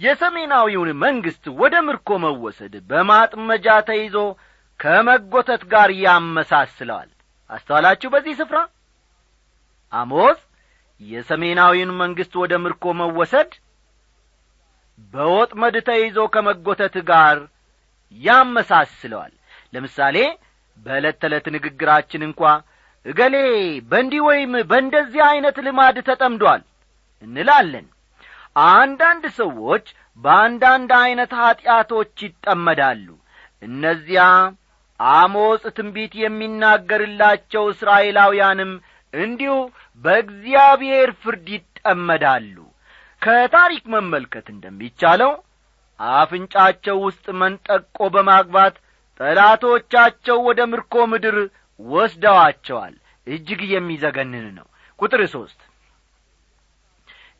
የሰሜናዊውን 0.00 0.90
መንግሥት 1.02 1.44
ወደ 1.60 1.74
ምርኮ 1.86 2.08
መወሰድ 2.24 2.74
በማጥመጃ 2.90 3.66
ተይዞ 3.88 4.16
ከመጐተት 4.80 5.62
ጋር 5.72 5.90
ያመሳስለዋል 6.04 7.10
አስተዋላችሁ 7.50 8.08
በዚህ 8.14 8.34
ስፍራ? 8.40 8.58
አሞስ 9.92 10.38
የሰሜናዊውን 11.00 11.92
መንግሥት 12.00 12.34
ወደ 12.42 12.52
ምርኮ 12.64 12.84
መወሰድ 13.00 13.50
በወጥመድ 15.14 15.76
ተይዞ 15.88 16.18
ከመጐተት 16.34 16.96
ጋር 17.10 17.38
ያመሳስለዋል። 18.12 19.32
ለምሳሌ 19.74 20.16
በዕለት 20.76 21.16
ተዕለት 21.22 21.46
ንግግራችን 21.54 22.22
እንኳ 22.28 22.42
እገሌ 23.06 23.34
በእንዲህ 23.90 24.22
ወይም 24.28 24.52
በእንደዚህ 24.70 25.20
ዐይነት 25.28 25.56
ልማድ 25.66 25.96
ተጠምዷል 26.08 26.62
እንላለን 27.22 27.86
አንዳንድ 28.56 29.24
ሰዎች 29.38 29.86
በአንዳንድ 30.24 30.90
ዐይነት 30.98 31.32
ኀጢአቶች 31.40 32.14
ይጠመዳሉ። 32.26 33.06
እነዚያ 33.62 34.22
አሞጽ 35.00 35.64
ትንቢት 35.76 36.12
የሚናገርላቸው 36.20 37.64
እስራኤላውያንም 37.72 38.70
እንዲሁ 39.12 39.54
በእግዚአብሔር 40.04 41.10
ፍርድ 41.22 41.46
ይጠመዳሉ። 41.54 42.56
ከታሪክ 43.22 43.84
መመልከት 43.94 44.46
እንደሚቻለው 44.54 45.32
አፍንጫቸው 46.00 46.96
ውስጥ 47.04 47.26
መንጠቆ 47.40 47.98
በማግባት 48.14 48.74
ጠላቶቻቸው 49.20 50.38
ወደ 50.48 50.60
ምርኮ 50.72 50.94
ምድር 51.12 51.36
ወስደዋቸዋል። 51.80 52.94
እጅግ 53.26 53.60
የሚዘገንን 53.70 54.46
ነው። 54.58 54.66
ቁጥር 54.98 55.22
ሦስት 55.32 55.60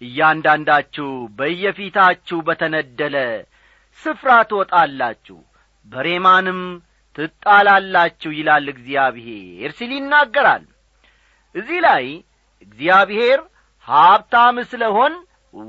እያንዳንዳችሁ 0.00 1.08
በየፊታችሁ 1.38 2.38
በተነደለ 2.48 3.16
ስፍራ 4.00 4.30
ትወጣላችሁ 4.50 5.38
በሬማንም 5.86 6.60
ትጣላላችሁ 7.18 8.30
ይላል 8.38 8.66
እግዚአብሔር 8.72 9.70
ሲል 9.78 9.92
ይናገራል። 9.96 10.64
እዚህ 11.54 11.78
ላይ 11.86 12.04
እግዚአብሔር 12.62 13.40
ሀብታም 13.88 14.56
ስለሆን 14.70 15.14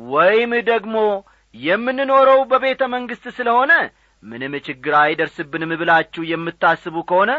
ወይም 0.10 0.52
ደግሞ 0.70 0.96
የምንኖረው 1.56 2.40
በቤተ 2.52 2.82
መንግሥት 2.94 3.26
ስለሆነ 3.38 3.74
ምንም 4.24 4.54
ችግር 4.68 4.94
አይደርስብንም 5.02 5.72
ብላችሁ 5.82 6.24
የምታስቡ 6.32 6.96
ከሆነ 7.10 7.32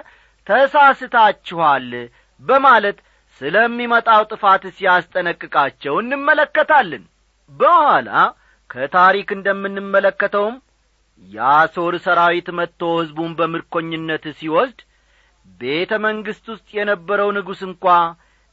ተሳስታችኋል 0.47 1.88
በማለት 2.42 2.99
ስለሚመጣው 3.40 4.23
ጥፋት 4.30 4.62
ሲያስጠነቅቃቸው 4.76 5.95
እንመለከታለን። 6.02 7.04
በኋላ 7.50 8.09
ከታሪክ 8.71 9.28
እንደምንመለከተውም 9.37 10.57
የአሦር 11.29 11.94
ሰራዊት 12.05 12.48
መጥቶ 12.59 12.81
ሕዝቡን 12.98 13.33
በምርኮኝነት 13.38 14.24
ሲወስድ 14.38 14.81
ቤተ 15.61 15.92
መንግሥት 16.05 16.46
ውስጥ 16.53 16.68
የነበረው 16.77 17.29
ንጉሥ 17.37 17.61
እንኳ 17.68 17.87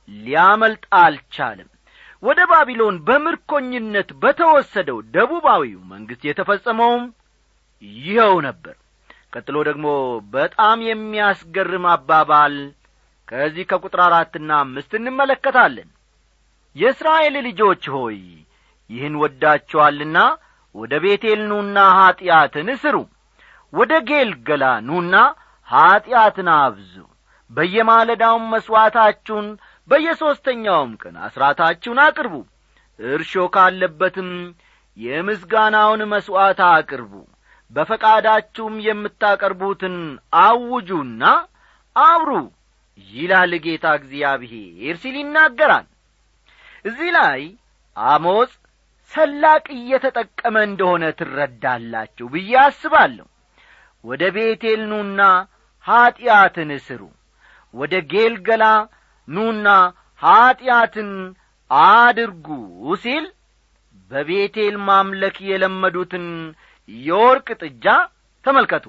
ሊያመልጥ 0.10 0.84
አልቻለም። 1.00 1.69
ወደ 2.24 2.39
ባቢሎን 2.52 2.95
በምርኮኝነት 3.08 4.10
በተወሰደው 4.21 4.98
ደቡባዊው 5.15 5.82
መንግሥት 5.91 6.24
የተፈጸመውም 6.28 7.04
ይኸው 8.04 8.36
ነበር። 8.48 8.76
ቀጥሎ 9.34 9.58
ደግሞ 9.69 9.88
በጣም 10.34 10.78
የሚያስገርም 10.88 11.86
አባባል 11.93 12.56
ከዚህ 13.27 13.65
ከቁጥር 13.69 14.01
አራትና 14.05 14.49
አምስት 14.63 14.91
እንመለከታለን። 14.99 15.89
የእስራኤል 16.75 17.35
ልጆች 17.47 17.83
ሆይ 17.95 18.19
ይህን 18.89 19.15
ወዳችኋልና 19.21 20.17
ወደ 20.75 20.93
ቤቴል 21.03 21.41
ኑና 21.51 21.77
ኀጢአትን 21.97 22.67
እስሩ 22.73 22.95
ወደ 23.73 23.93
ጌልገላ 24.09 24.65
ኑና 24.88 25.15
ኀጢአትን 25.67 26.49
አብዙ። 26.57 26.93
በየማለዳውም 27.51 28.45
መሥዋዕታችሁን 28.53 29.47
በየሦስተኛውም 29.89 30.91
ቀን 31.01 31.15
አሥራታችሁን 31.25 31.99
አቅርቡ። 32.05 32.35
እርሾ 32.99 33.33
ካለበትም 33.55 34.29
የምስጋናውን 34.97 36.01
መሥዋዕት 36.11 36.59
አቅርቡ። 36.69 37.13
በፈቃዳችሁም 37.71 38.75
የምታቀርቡትን 38.85 39.95
አውጁና 40.41 41.23
አብሩ 41.95 42.31
ይላል 42.97 43.51
ጌታ 43.65 43.86
እግዚአብሔር 43.99 44.95
ሲል 45.01 45.15
ይናገራል። 45.21 45.88
እዚህ 46.86 47.10
ላይ 47.17 47.41
አሞጽ 47.95 48.51
ሰላቅ 49.12 49.65
እየተጠቀመ 49.77 50.55
እንደሆነ 50.69 51.03
ትረዳላችሁ 51.19 52.25
ብዬ 52.34 52.51
አስባለሁ። 52.63 53.27
ወደ 54.03 54.23
ቤቴል 54.36 54.81
ኑና 54.91 55.21
ኀጢአትን 55.86 56.69
እስሩ። 56.77 57.01
ወደ 57.73 57.93
ጌልገላ 58.12 58.65
ኑና 59.27 59.67
ኀጢአትን 60.21 61.10
አድርጉ 61.71 62.47
ሲል 63.03 63.25
በቤቴል 64.12 64.75
ማምለክ 64.88 65.38
የለመዱትን 65.49 66.27
የወርቅ 66.89 67.47
ጥጃ 67.62 67.86
ተመልከቱ 68.45 68.86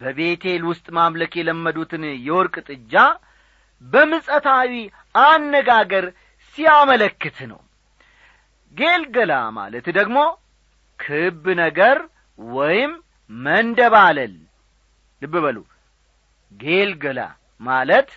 በቤቴል 0.00 0.62
ውስጥ 0.70 0.86
ማምለክ 0.98 1.32
የለመዱትን 1.38 2.04
የወርቅ 2.26 2.56
ጥጃ 2.68 2.94
በምጸታዊ 3.82 4.72
አነጋገር 5.24 6.04
ሲያመለክት 6.58 7.38
ነው። 7.50 7.60
ጌልገላ 8.76 9.32
ማለት 9.58 9.86
ደግሞ 9.98 10.18
ክብ 10.98 11.44
ነገር 11.62 11.98
ወይም 12.38 12.92
መንደባለል። 13.30 14.34
ልብ 15.22 15.34
በሉ። 15.44 15.58
ጌልገላ 16.52 17.20
ማለት 17.60 18.10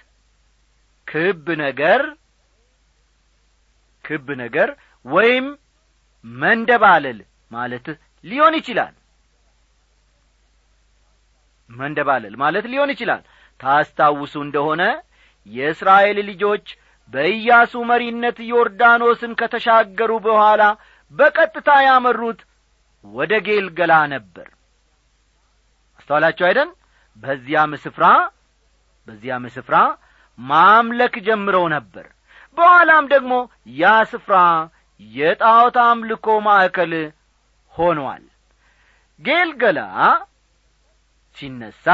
ክብ 1.08 1.46
ነገር 1.62 2.02
ክብ 4.06 4.28
ነገር 4.44 4.70
ወይም 5.06 5.46
መንደባለል 6.26 7.20
ማለት 7.52 7.86
ሊሆን 8.24 8.54
ይችላል 8.60 8.94
መንደባለል 11.72 12.34
ማለት 12.42 12.66
ሊሆን 12.72 12.92
ይችላል። 12.94 13.22
ታስታውሱ 13.60 14.34
እንደሆነ 14.46 14.84
የእስራኤል 15.48 16.18
ልጆች 16.30 16.66
በኢያሱ 17.14 17.74
መሪነት 17.90 18.38
ዮርዳኖስን 18.52 19.32
ከተሻገሩ 19.40 20.12
በኋላ 20.26 20.64
በቀጥታ 21.14 21.70
ያመሩት 21.88 22.40
ወደ 23.06 23.34
ጌልገላ 23.48 23.94
ነበር። 24.14 24.48
አስተዋላችሁ 26.00 26.46
አይደን 26.50 26.70
በዚያም 27.24 27.74
ስፍራ 27.84 28.06
በዚያም 29.08 29.46
ስፍራ 29.56 29.76
ማምለክ 30.40 31.16
ጀምረው 31.28 31.66
ነበር። 31.76 32.06
በኋላም 32.58 33.06
ደግሞ 33.14 33.34
ያ 33.76 33.92
ስፍራ 34.12 34.38
የጣዖት 35.02 35.78
አምልኮ 35.84 36.28
ማዕከል 36.48 36.94
ሆኗል። 37.74 38.24
ጌልገላ 39.22 39.80
ሲነሣ 41.38 41.86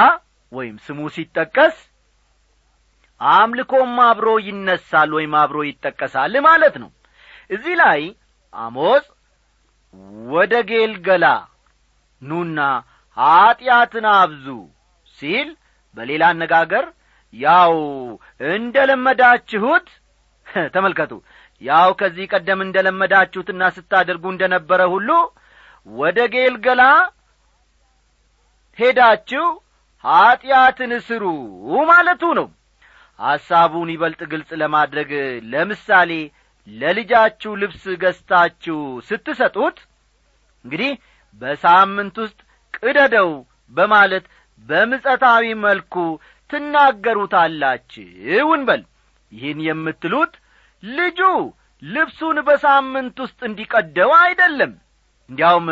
ወይም 0.51 0.75
ስሙ 0.85 0.99
ሲጠቀስ 1.15 1.77
አምልኮም 3.21 3.95
አብሮ 4.07 4.27
ይነሳል 4.47 5.11
ወይም 5.17 5.33
አብሮ 5.41 5.59
ይጠቀሳል 5.67 6.33
ማለት 6.47 6.75
ነው። 6.83 6.89
እዚህ 7.49 7.75
ላይ 7.81 8.01
አሞጽ 8.53 9.05
ወደ 10.29 10.53
ጌልገላ 10.69 11.25
ኑና 12.21 12.59
ኀጢአትን 13.17 14.05
አብዙ 14.13 14.47
ሲል 15.17 15.49
በሌላ 15.97 16.23
አነጋገር 16.33 16.85
ያው 17.33 17.73
እንደ 18.51 18.75
ለመዳችሁት 18.89 19.87
ተመልከቱ። 20.73 21.11
ያው 21.61 21.89
ከዚህ 21.99 22.25
ቀደም 22.33 22.59
እንደ 22.65 22.77
ለመዳችሁትና 22.85 23.63
ስታደርጉ 23.75 24.25
እንደ 24.33 24.43
ነበረ 24.53 24.81
ሁሉ 24.93 25.09
ወደ 25.87 26.19
ጌልገላ 26.33 26.81
ሄዳችሁ 28.79 29.45
ኀጢአትን 30.03 30.91
ስሩ 31.07 31.23
ማለቱ 31.89 32.23
ነው። 32.39 32.47
ሐሳቡን 33.19 33.89
ይበልጥ 33.93 34.21
ግልጽ 34.31 34.49
ለማድረግ 34.61 35.11
ለምሳሌ 35.51 36.11
ለልጃችሁ 36.67 37.51
ልብስ 37.61 37.83
ገዝታችሁ 38.01 38.77
ስትሰጡት 39.07 39.77
እንግዲህ 40.65 40.91
በሳምንት 41.41 42.15
ውስጥ 42.23 42.39
ቅደደው 42.77 43.29
በማለት 43.73 44.25
በምጸታዊ 44.65 45.45
መልኩ 45.63 45.95
ትናገሩታላችሁ 46.49 48.05
እንበል 48.55 48.81
ይህን 49.31 49.59
የምትሉት 49.67 50.33
ልጁ 50.83 51.19
ልብሱን 51.83 52.37
በሳምንት 52.47 53.17
ውስጥ 53.23 53.39
እንዲቀደው 53.49 54.11
አይደለም። 54.21 54.71
እንዲያውም 55.29 55.67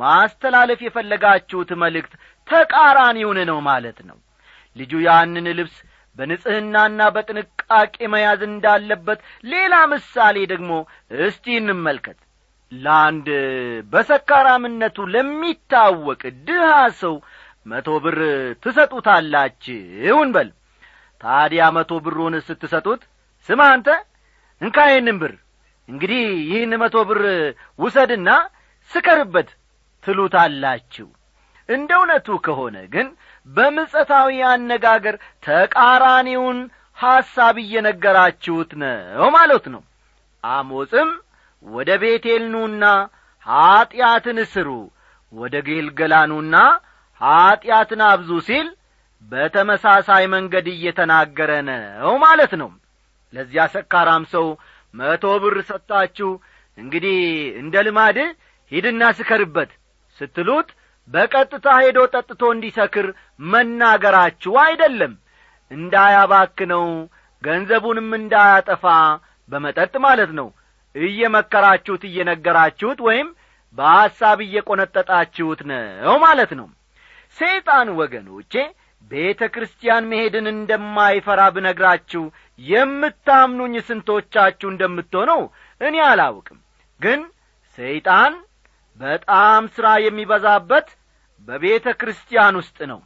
ማስተላለፍ 0.00 0.80
የፈለጋችሁት 0.84 1.70
መልእክት 1.82 2.14
ተቃራኒውን 2.46 3.38
ነው 3.50 3.58
ማለት 3.68 3.98
ነው። 4.08 4.18
ልጁ 4.76 4.92
ያንን 5.06 5.46
ልብስ 5.58 5.76
በንጽሕናና 6.16 7.00
በጥንቃቄ 7.14 7.96
መያዝ 8.12 8.40
እንዳለበት 8.48 9.18
ሌላ 9.52 9.74
ምሳሌ 9.92 10.36
ደግሞ 10.52 10.70
እስቲ 11.24 11.44
እንመልከት። 11.60 12.18
ለአንድ 12.72 13.26
በሰካራምነቱ 13.92 14.96
ለሚታወቅ 15.14 16.22
ድሃ 16.46 16.70
ሰው 17.02 17.14
መቶ 17.66 17.88
ብር 18.04 18.18
ትሰጡታላችሁ 18.64 20.16
እንበል 20.18 20.48
ታዲያ 21.20 21.64
መቶ 21.76 21.92
ብሩን 22.04 22.34
ስትሰጡት 22.48 23.02
ስማ 23.48 23.60
አንተ 23.74 23.88
እንካ 24.60 24.78
ይህንን 24.90 25.18
ብር። 25.22 25.34
እንግዲህ 25.88 26.22
ይህን 26.50 26.72
መቶ 26.82 26.96
ብር 27.08 27.22
ውሰድና 27.78 28.28
ስከርበት 28.90 29.48
ትሉታላችሁ 30.04 31.06
እንደ 31.68 31.90
እውነቱ 31.98 32.28
ከሆነ 32.46 32.76
ግን 32.94 33.06
በምጸታዊ 33.48 34.38
አነጋገር 34.50 35.16
ተቃራኒውን 35.46 36.58
ሐሳብ 36.98 37.56
እየነገራችሁት 37.62 38.70
ነው 38.82 39.28
ማለት 39.36 39.64
ነው። 39.74 39.82
አሞጽም 40.44 41.10
ወደ 41.64 41.90
ቤቴል 42.02 42.44
ኑና 42.54 42.84
ኀጢአትን 43.46 44.38
ስሩ 44.52 44.68
ወደ 45.32 45.54
ጌልገላኑና 45.68 46.56
ኀጢአትን 47.20 48.00
አብዙ 48.08 48.30
ሲል 48.48 48.68
በተመሳሳይ 49.24 50.24
መንገድ 50.34 50.66
እየተናገረ 50.72 51.50
ነው 51.68 52.12
ማለት 52.24 52.52
ነው። 52.60 52.70
ለዚያ 53.32 53.62
ሰካራም 53.74 54.24
ሰው 54.34 54.46
መቶ 54.94 55.24
ብር 55.42 55.56
ሰጥታችሁ 55.70 56.30
እንግዲህ 56.78 57.18
እንደ 57.60 57.74
ልማድ 57.86 58.18
ሂድና 58.72 59.02
ስከርበት 59.18 59.70
ስትሉት 60.18 60.68
በቀጥታ 61.08 61.66
ሄዶ 61.80 61.98
ጠጥቶ 62.14 62.42
እንዲሰክር 62.54 63.06
መናገራችሁ 63.50 64.54
አይደለም። 64.64 65.12
እንዳያባክነው 65.70 66.84
ገንዘቡንም 67.42 68.10
እንዳያጠፋ 68.18 68.84
በመጠጥ 69.50 69.94
ማለት 70.06 70.30
ነው። 70.38 70.48
እየመከራችሁት 70.94 72.02
እየነገራችሁት 72.08 73.00
ወይም 73.08 73.28
በሐሳብ 73.78 74.38
እየቈነጠጣችሁት 74.44 75.60
ነው 75.70 76.16
ማለት 76.24 76.50
ነው። 76.60 76.68
ሰይጣን 77.38 77.88
ወገኖቼ 78.00 78.52
ቤተ 79.10 79.40
ክርስቲያን 79.54 80.08
መሄድን 80.10 80.46
እንደማይፈራ 80.52 81.40
ብነግራችሁ 81.56 82.22
የምታምኑኝ 82.60 83.74
ስንቶቻችሁ 83.88 84.68
እንደምትሆነው 84.72 85.40
እኔ 85.80 85.96
አላውቅም። 86.08 86.58
ግን 87.00 87.20
ሰይጣን 87.78 88.32
በጣም 89.00 89.62
ሥራ 89.74 89.86
የሚበዛበት 90.04 90.88
በቤተ 91.48 91.86
ክርስቲያን 92.00 92.54
ውስጥ 92.60 92.78
ነው። 92.90 93.00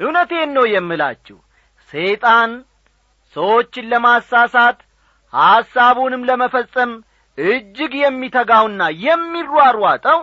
እውነቴን 0.00 0.50
ነው 0.56 0.64
የምላችሁ። 0.70 1.36
ሰይጣን 1.92 2.52
ሰዎችን 3.36 3.88
ለማሳሳት 3.92 4.78
ሐሳቡንም 5.32 6.22
ለመፈጸም 6.28 6.92
እጅግ 7.38 7.92
የሚተጋውና 8.00 8.82
የሚሯሯጠው 9.04 10.20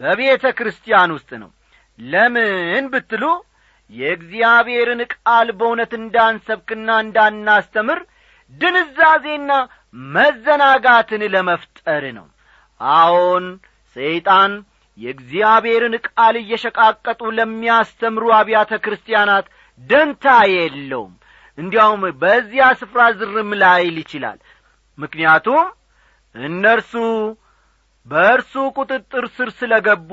በቤተ 0.00 0.44
ክርስቲያን 0.58 1.10
ውስጥ 1.16 1.30
ነው። 1.42 1.50
ለምን 1.98 2.84
ብትሉ 2.92 3.24
የእግዚአብሔርን 3.92 5.00
ቃል 5.14 5.48
በእውነት 5.58 5.92
እንዳንሰብክና 5.98 6.90
እንዳናስተምር 7.04 8.00
ድንዛዜና 8.52 9.50
መዘናጋትን 10.12 11.22
ለመፍጠር 11.34 12.04
ነው። 12.18 12.26
አዎን 12.80 13.46
ሰይጣን 13.96 14.52
የእግዚአብሔርን 14.98 15.94
ቃል 16.08 16.34
እየሸቃቀጡ 16.40 17.20
ለሚያስተምሩ 17.36 18.24
አብያተ 18.38 18.72
ክርስቲያናት 18.84 19.46
ደንታ 19.80 20.24
የለውም። 20.52 21.12
እንዲያውም 21.58 22.02
በዚያ 22.22 22.64
ስፍራ 22.80 23.00
ዝርም 23.18 23.50
ላይል 23.62 23.96
ይችላል። 24.02 24.38
ምክንያቱም 24.98 25.66
እነርሱ 26.34 26.92
በእርሱ 28.06 28.52
ቁጥጥር 28.76 29.24
ስር 29.36 29.48
ስለ 29.58 29.72
ገቡ 29.86 30.10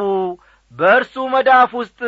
በእርሱ 0.72 1.16
መዳፍ 1.34 1.72
ውስጥ 1.82 2.00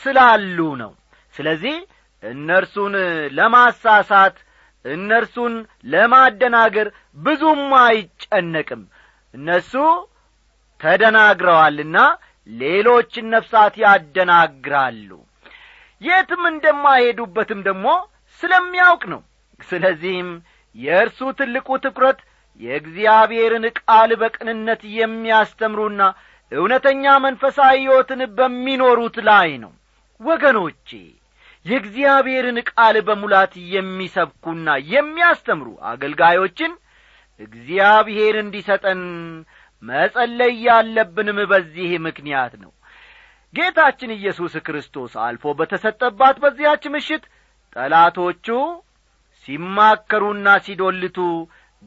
ስላሉ 0.00 0.58
ነው። 0.82 0.92
ስለዚህ 1.34 1.76
እነርሱን 2.22 2.94
ለማሳሳት 3.36 4.36
እነርሱን 4.84 5.54
ለማደናገር 5.92 6.88
ብዙም 7.18 7.62
አይጨነቅም። 7.82 8.82
እነሱ 9.34 9.72
ተደናግረዋልና 10.82 11.98
ሌሎችን 12.48 13.26
ነፍሳት 13.34 13.74
ያደናግራሉ። 13.82 15.10
የትም 16.02 16.42
እንደማይሄዱበትም 16.50 17.60
ደግሞ 17.66 17.86
ስለሚያውቅ 18.40 19.02
ነው። 19.12 19.20
ስለዚህም 19.60 20.30
የእርሱ 20.76 21.20
ትልቁ 21.38 21.68
ትኩረት 21.84 22.20
የእግዚአብሔርን 22.60 23.64
ቃል 23.80 24.10
በቅንነት 24.20 24.82
የሚያስተምሩና 24.96 26.02
እውነተኛ 26.52 27.04
መንፈሳዊ 27.24 27.76
ሕይወትን 27.80 28.20
በሚኖሩት 28.38 29.16
ላይ 29.28 29.50
ነው። 29.62 29.72
ወገኖቼ 30.20 30.88
የእግዚአብሔርን 31.66 32.58
ቃል 32.70 32.96
በሙላት 33.06 33.52
የሚሰብኩና 33.74 34.68
የሚያስተምሩ 34.92 35.68
አገልጋዮችን 35.90 36.72
እግዚአብሔር 37.40 38.34
እንዲሰጠን 38.40 39.00
መጸለይ 39.82 40.54
ያለብንም 40.66 41.38
በዚህ 41.52 41.90
ምክንያት 42.06 42.52
ነው። 42.62 42.72
ጌታችን 43.54 44.10
ኢየሱስ 44.16 44.54
ክርስቶስ 44.66 45.12
አልፎ 45.24 45.44
በተሰጠባት 45.58 46.36
በዚያች 46.42 46.84
ምሽት 46.94 47.24
ጠላቶቹ 47.76 48.46
ሲማከሩና 49.44 50.48
ሲዶልቱ 50.64 51.18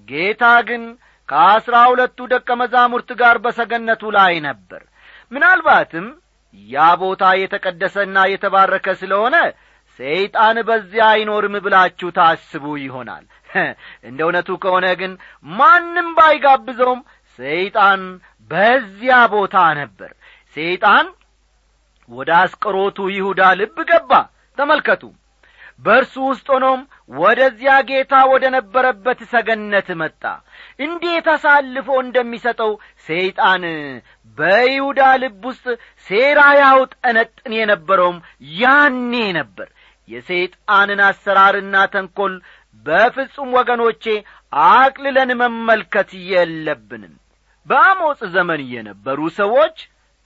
ጌታ 0.08 0.44
ግን 0.68 0.84
ከአሥራ 1.30 1.76
ሁለቱ 1.92 2.28
ደቀ 2.34 2.50
መዛሙርት 2.62 3.10
ጋር 3.22 3.36
በሰገነቱ 3.46 4.04
ላይ 4.18 4.34
ነበር። 4.48 4.82
ምናልባትም 5.32 6.08
ያ 6.70 6.84
ቦታ 7.02 7.24
የተቀደሰና 7.40 8.18
የተባረከ 8.32 8.88
ስለሆነ 9.00 9.36
ሰይጣን 10.00 10.58
በዚያ 10.68 11.04
አይኖርም 11.14 11.56
ብላችሁ 11.66 12.10
ታስቡ 12.18 12.66
ይሆናል። 12.84 13.26
እንደ 14.08 14.20
እውነቱ 14.26 14.50
ከሆነ 14.64 14.86
ግን 15.02 15.12
ማንም 15.54 16.08
ባይጋብዘውም 16.18 17.02
ሰይጣን 17.40 18.02
በዚያ 18.52 19.16
ቦታ 19.34 19.56
ነበር። 19.80 20.12
ሰይጣን 20.58 21.06
ወደ 22.10 22.30
አስቆሮቱ 22.42 22.98
ይሁዳ 23.16 23.42
ልብ 23.60 23.78
ገባ። 23.90 24.12
ተመልከቱ። 24.58 25.04
በእርሱ 25.86 26.14
ውስጥ 26.28 26.48
ሆኖም 26.54 26.82
ወደዚያ 27.18 27.72
ጌታ 27.90 28.14
ወደ 28.32 28.44
ነበረበት 28.56 29.20
ሰገነት 29.32 29.88
መጣ። 30.02 30.22
እንዴት 30.80 31.28
አሳልፎ 31.34 31.88
እንደሚሰጠው 32.04 32.72
ሰይጣን 33.08 33.64
በይሁዳ 34.38 35.02
ልብ 35.24 35.44
ውስጥ 35.50 35.66
ሴራ 36.08 36.40
ያውጠነጥን 36.62 37.54
የነበረውም 37.60 38.18
ያኔ 38.60 39.12
ነበር። 39.40 39.68
የሰይጣንን 40.08 41.02
አሰራርና 41.08 41.76
ተንኰል 41.94 42.34
በፍጹም 42.86 43.52
ወገኖቼ 43.58 44.04
አቅልለን 44.70 45.32
መመልከት 45.42 46.10
የለብንም 46.32 47.14
በአሞጽ 47.66 48.20
ዘመን 48.36 48.62
የነበሩ 48.74 49.20
ሰዎች 49.38 49.78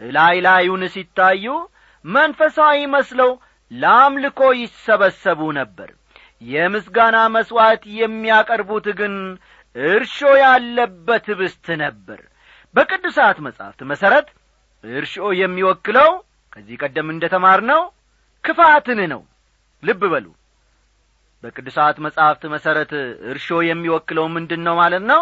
እላይ 0.02 0.36
ላዩን 0.46 0.84
ሲታዩ 0.94 1.46
መንፈሳዊ 2.06 2.80
መስለው 2.96 3.32
ለአምልኮ 3.72 4.42
ይሰበሰቡ 4.62 5.40
ነበር። 5.60 5.90
የምስጋና 6.46 7.18
መሥዋዕት 7.36 7.84
የሚያቀርቡት 8.00 8.86
ግን 9.00 9.16
እርሾ 9.76 10.18
ያለበት 10.44 11.26
ብስት 11.40 11.68
ነበር። 11.84 12.20
በቅዱሳት 12.76 13.38
መጻሕፍት 13.46 13.82
መሠረት 13.92 14.28
እርሾ 14.84 15.14
የሚወክለው 15.42 16.10
ከዚህ 16.54 16.78
ቀደም 16.84 17.08
እንደ 17.14 17.26
ተማር 17.34 17.62
ነው 17.72 17.82
ክፋትን 18.44 19.00
ነው። 19.14 19.22
ልብ 19.84 20.02
በሉ። 20.14 20.28
በቅዱሳት 21.44 21.98
መጻሕፍት 22.06 22.44
መሠረት 22.54 22.92
እርሾ 23.32 23.48
የሚወክለው 23.70 24.26
ምንድን 24.36 24.62
ነው 24.68 24.76
ማለት 24.82 25.04
ነው? 25.12 25.22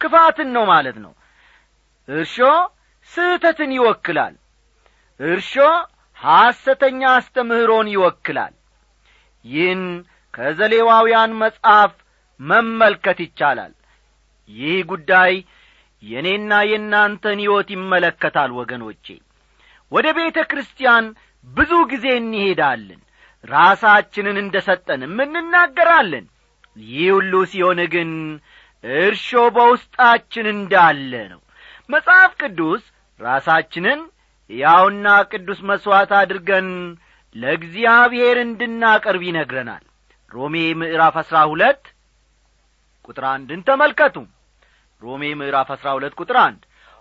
ክፋትን 0.00 0.48
ነው 0.56 0.64
ማለት 0.72 0.96
ነው 1.04 1.12
እርሾ 2.10 2.36
ስህተትን 3.12 3.70
ይወክላል። 3.76 4.34
እርሾ 5.20 5.52
ሐሰተኛ 6.18 7.00
አስተምህሮን 7.16 7.88
ይወክላል። 7.94 8.54
ይህን 9.44 9.82
ከዘሌዋውያን 10.34 11.32
መጽሐፍ 11.42 11.92
መመልከት 12.40 13.18
ይቻላል። 13.24 13.72
ይህ 14.50 14.78
ጉዳይ 14.90 15.32
የእኔና 16.02 16.52
የእናንተን 16.68 17.38
ሕይወት 17.42 17.68
ይመለከታል 17.74 18.50
ወገኖቼ። 18.58 19.06
ወደ 19.92 20.06
ቤተ 20.18 20.38
ክርስቲያን 20.50 21.06
ብዙ 21.46 21.72
ጊዜ 21.92 22.06
እንሄዳለን። 22.20 23.00
ራሳችንን 23.44 24.36
እንደ 24.42 24.56
ሰጠንም 24.66 25.16
እንናገራለን። 25.24 26.26
ይህ 26.76 27.08
ሁሉ 27.14 27.32
ሲሆን 27.52 27.80
ግን 27.94 28.10
እርሾ 29.00 29.28
በውስጣችን 29.56 30.46
እንዳለ 30.54 31.12
ነው 31.32 31.40
መጽሐፍ 31.90 32.32
ቅዱስ 32.40 32.82
ራሳችንን 33.20 34.00
ያውና 34.50 35.06
ቅዱስ 35.32 35.60
መሥዋዕት 35.70 36.12
አድርገን 36.18 36.68
ለእግዚአብሔር 37.36 38.36
እንድናቀርብ 38.44 39.22
ይነግረናል። 39.28 39.84
ሮሜ 40.30 40.54
ምዕራፍ 40.80 41.14
አሥራ 41.22 41.38
ሁለት 41.52 41.82
ቁጥር 43.08 43.24
አንድን 43.32 43.60
ተመልከቱ። 43.68 44.16
ሮሜ 45.02 45.22
ምዕራፍ 45.40 45.68
አሥራ 45.74 45.88
ሁለት 45.98 46.14
ቁጥር 46.20 46.36
አንድ 46.44 46.60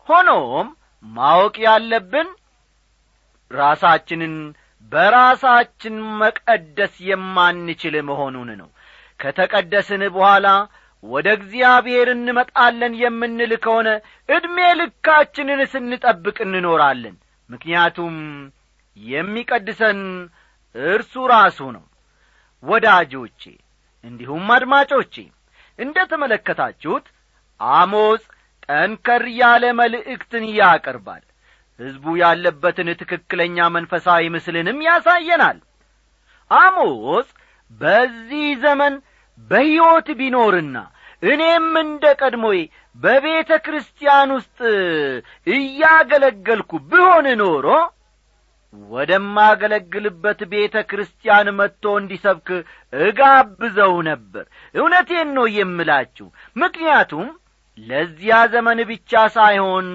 ሆኖም 0.10 0.68
ማወቅ 1.06 1.56
ያለብን 1.66 2.30
ራሳችንን 3.52 4.34
በራሳችን 4.92 5.96
መቀደስ 6.22 6.94
የማንችል 7.10 7.96
መሆኑን 8.10 8.50
ነው። 8.62 8.70
ከተቀደስን 9.20 10.04
በኋላ 10.16 10.48
ወደ 11.04 11.28
እግዚአብሔር 11.38 12.08
እንመጣለን 12.14 12.94
የምንል 13.02 13.52
ከሆነ 13.64 13.90
ዕድሜ 14.30 14.58
ልካችንን 14.80 15.62
ስንጠብቅ 15.74 16.38
እንኖራለን። 16.46 17.16
ምክንያቱም 17.50 18.16
የሚቀድሰን 18.98 20.00
እርሱ 20.76 21.14
ራሱ 21.32 21.60
ነው። 21.76 21.86
ወዳጆቼ 22.64 23.42
እንዲሁም 24.04 24.48
አድማጮቼ 24.56 25.16
እንደ 25.80 25.98
ተመለከታችሁት 26.12 27.06
አሞጽ 27.60 28.24
ጠንከር 28.70 29.24
ያለ 29.40 29.66
መልእክትን 29.80 30.44
ያቀርባል። 30.60 31.24
ሕዝቡ 31.80 32.06
ያለበትን 32.22 32.90
ትክክለኛ 33.02 33.68
መንፈሳዊ 33.76 34.24
ምስልንም 34.36 34.80
ያሳየናል። 34.88 35.60
አሞጽ 36.52 37.28
በዚህ 37.82 38.48
ዘመን 38.64 38.94
በሕይወት 39.40 40.08
ቢኖርና 40.20 40.78
እኔም 41.24 41.70
እንደ 41.82 42.04
ቀድሞዬ 42.22 42.60
በቤተ 43.00 43.52
ክርስቲያን 43.66 44.30
ውስጥ 44.36 44.60
እያገለገልኩ 45.54 46.72
ብሆን 46.92 47.28
ኖሮ 47.42 47.68
ወደማገለግልበት 48.94 50.40
ቤተ 50.52 50.76
ክርስቲያን 50.90 51.48
መጥቶ 51.60 51.94
እንዲሰብክ 52.00 52.50
እጋብዘው 52.94 53.94
ነበር። 54.10 54.46
እውነቴን 54.76 55.30
ነው 55.38 55.46
የምላችሁ። 55.56 56.28
ምክንያቱም 56.56 57.28
ለዚያ 57.78 58.38
ዘመን 58.54 58.80
ብቻ 58.90 59.12
ሳይሆን 59.36 59.88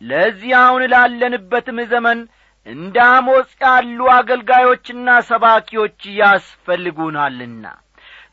ለዚህ 0.00 0.52
አሁን 0.60 0.82
ላለንበትም 0.92 1.78
ዘመን 1.92 2.18
እንደ 2.66 2.96
አሞጽ 3.12 3.50
ያሉ 3.64 3.98
አገልጋዮችና 4.16 5.08
ሰባኪዎች 5.28 6.00
ያስፈልጉናልና 6.20 7.64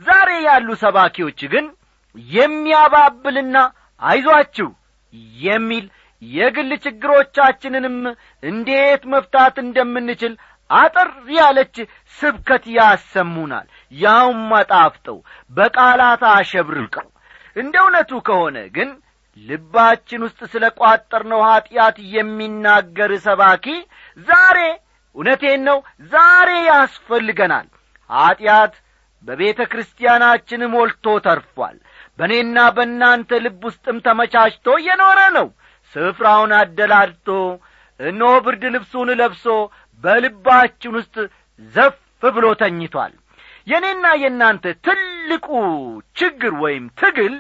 ዛሬ 0.01 0.29
ያሉ 0.45 0.67
ሰባኪዎች 0.81 1.39
ግን 1.53 1.65
የሚያባብልና 2.17 3.57
አይዟችሁ 4.01 4.69
የሚል 5.43 5.85
የግል 6.21 6.71
ችግሮቻችንንም 6.85 7.97
እንዴት 8.43 9.03
መፍታት 9.13 9.55
እንደምንችል 9.63 10.33
አጠር 10.69 11.09
ያለች 11.35 11.75
ስብከት 12.15 12.63
ያሰሙናል። 12.75 13.67
ያውም 13.95 14.51
አጣፍጠው 14.59 15.17
በቃላት 15.51 16.23
አሸብርቀው። 16.31 17.07
እንደ 17.55 17.75
እውነቱ 17.83 18.11
ከሆነ 18.27 18.57
ግን 18.77 18.89
ልባችን 19.37 20.23
ውስጥ 20.25 20.41
ስለ 20.53 20.65
ቋጠርነው 20.79 21.41
ኀጢአት 21.47 21.97
የሚናገር 22.15 23.11
ሰባኪ 23.25 23.65
ዛሬ 24.27 24.59
እውነቴን 25.15 25.61
ነው 25.69 25.77
ዛሬ 26.11 26.49
ያስፈልገናል። 26.69 27.67
ኀጢአት 28.09 28.73
በቤተ 29.27 29.59
ክርስቲያናችን 29.71 30.61
ሞልቶ 30.73 31.05
ተርፏል። 31.25 31.77
በእኔና 32.19 32.57
በእናንተ 32.75 33.39
ልብ 33.45 33.61
ውስጥም 33.69 33.97
ተመቻችቶ 34.05 34.75
እየኖረ 34.81 35.19
ነው። 35.37 35.47
ስፍራውን 35.95 36.51
አደላድቶ 36.59 37.27
እነሆ 37.99 38.31
ብርድ 38.45 38.63
ልብሱን 38.73 39.09
ለብሶ 39.19 39.45
በልባችን 40.03 40.95
ውስጥ 40.99 41.15
ዘፍ 41.73 41.97
ብሎ 42.33 42.45
ተኝቷል። 42.61 43.13
የእኔና 43.67 44.05
የእናንተ 44.21 44.65
ትልቁ 44.87 45.47
ችግር 46.17 46.53
ወይም 46.63 46.85
ትግል 46.99 47.35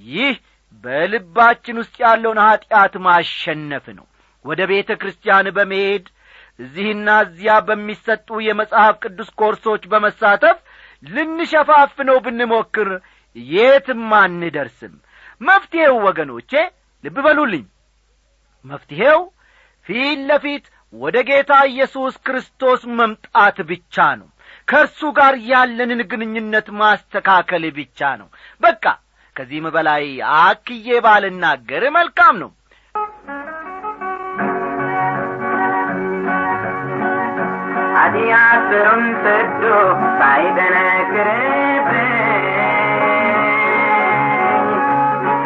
ይህ 0.00 0.34
በልባችን 0.84 1.80
ውስጥ 1.82 1.94
ያለውን 2.04 2.40
ኀጢአት 2.44 2.94
ማሸነፍ 3.06 3.86
ነው። 3.98 4.06
ወደ 4.44 4.60
ቤተ 4.70 4.90
ክርስቲያን 5.00 5.46
በመሄድ 5.56 6.04
እዚህና 6.58 7.08
እዚያ 7.24 7.52
በሚሰጡ 7.66 8.28
የመጽሐፍ 8.46 8.94
ቅዱስ 9.04 9.30
ኮርሶች 9.40 9.82
በመሳተፍ 9.92 10.58
ልንሸፋፍነው 11.04 12.18
ብንሞክር 12.24 12.88
የትም 13.36 14.10
አንደርስም። 14.18 14.94
መፍትሔው 15.40 15.94
ወገኖቼ 16.06 16.52
ልብ 17.04 17.16
በሉልኝ 17.26 17.64
መፍትሔው 18.64 19.20
ፊት 19.86 20.18
ለፊት 20.28 20.64
ወደ 20.94 21.16
ጌታ 21.28 21.52
ኢየሱስ 21.70 22.14
ክርስቶስ 22.26 22.80
መምጣት 22.98 23.58
ብቻ 23.70 24.06
ነው። 24.20 24.28
ከእርሱ 24.68 25.00
ጋር 25.18 25.34
ያለንን 25.50 26.00
ግንኙነት 26.10 26.66
ማስተካከል 26.80 27.64
ብቻ 27.78 28.10
ነው። 28.20 28.28
በቃ 28.62 28.84
ከዚህም 29.36 29.66
በላይ 29.76 30.04
አክዬ 30.38 30.98
ባልናገር 31.04 31.84
መልካም 31.96 32.36
ነው 32.42 32.50
ኃጢአት 38.12 38.62
ስሩን 38.70 39.02
ሰዶ 39.24 39.64
ሳይጠነክርብኝ 40.20 42.08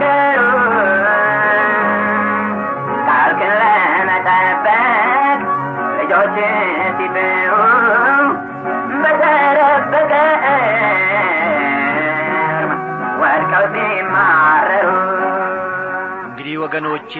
ወገኖቼ 16.83 17.13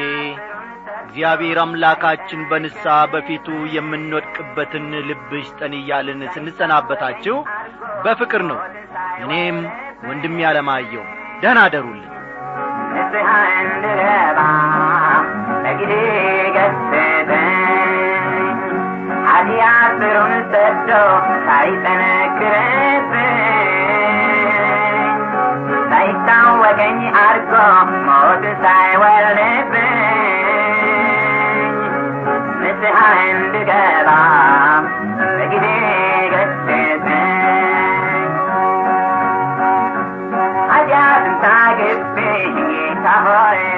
እግዚአብሔር 1.01 1.57
አምላካችን 1.63 2.39
በንስሐ 2.49 2.93
በፊቱ 3.11 3.47
የምንወድቅበትን 3.73 4.87
ልብ 5.07 5.29
ይስጠን 5.39 5.73
እያልን 5.79 6.21
ስንሰናበታችሁ 6.33 7.35
በፍቅር 8.05 8.43
ነው። 8.49 8.59
እኔም 9.23 9.57
ወንድም 10.07 10.35
ያለማየው 10.43 11.05
ደህና 11.41 11.59
አደሩልን 11.65 12.07
ሰዶ 20.53 20.89
ሳይጠነክርብኝ 21.45 22.80
any 26.79 27.07
argo, 27.09 27.89
more 28.05 28.37
to 28.43 28.51
die 28.61 28.97
well 28.97 29.35
living. 29.35 30.11
I'm 34.07 34.85
a 34.85 35.45
giddy, 35.51 36.29
good 36.31 36.53
thing. 36.67 36.81
I 40.71 40.79
got 40.87 41.17
some 41.25 41.37
target 41.41 41.99
being 42.15 42.97
a 43.01 43.17
boy. 43.25 43.70